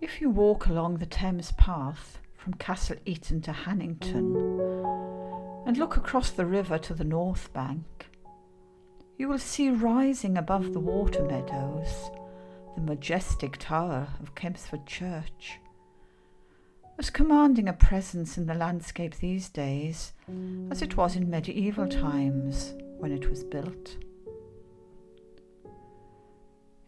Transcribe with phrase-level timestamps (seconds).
[0.00, 4.36] If you walk along the Thames path from Castle Eaton to Hannington
[5.66, 8.08] and look across the river to the north bank,
[9.16, 12.12] you will see rising above the water meadows
[12.76, 15.58] the majestic tower of Kempsford Church.
[16.96, 20.12] As commanding a presence in the landscape these days
[20.70, 23.96] as it was in medieval times when it was built.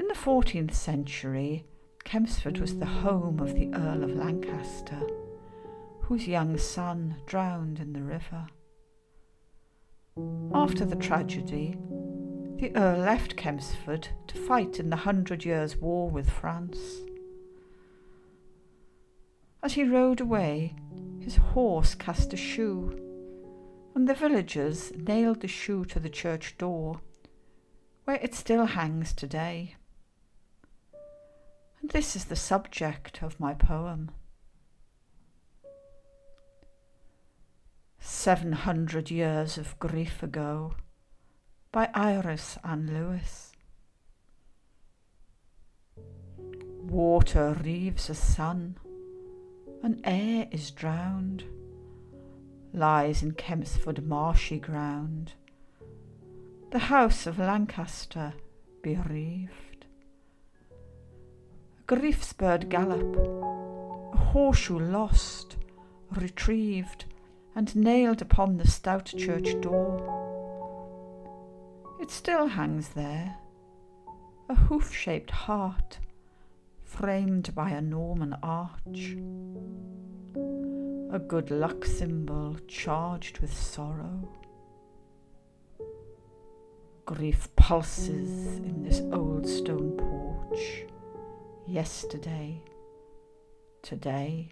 [0.00, 1.66] In the 14th century,
[2.06, 5.02] Kempsford was the home of the Earl of Lancaster,
[6.02, 8.46] whose young son drowned in the river.
[10.54, 11.76] After the tragedy,
[12.58, 16.78] the Earl left Kempsford to fight in the Hundred Years' War with France.
[19.64, 20.76] As he rode away,
[21.18, 22.96] his horse cast a shoe,
[23.96, 27.00] and the villagers nailed the shoe to the church door,
[28.04, 29.74] where it still hangs today.
[31.92, 34.10] This is the subject of my poem.
[38.00, 40.74] Seven Hundred Years of Grief Ago
[41.70, 43.52] by Iris Anne Lewis.
[46.82, 48.78] Water reaves a son,
[49.82, 51.44] and heir is drowned,
[52.72, 55.34] lies in Kempsford marshy ground,
[56.72, 58.34] the house of Lancaster
[58.82, 59.75] bereaved
[61.86, 63.16] grief's bird gallop,
[64.12, 65.56] a horseshoe lost,
[66.10, 67.04] retrieved,
[67.54, 70.02] and nailed upon the stout church door.
[72.00, 73.36] It still hangs there,
[74.48, 76.00] a hoof shaped heart,
[76.82, 79.16] framed by a Norman arch.
[81.12, 84.28] A good luck symbol charged with sorrow.
[87.04, 90.86] Grief pulses in this old stone porch
[91.66, 92.60] yesterday,
[93.82, 94.48] today,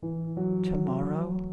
[0.00, 1.51] tomorrow.